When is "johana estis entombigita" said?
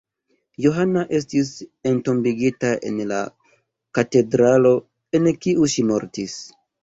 0.63-2.71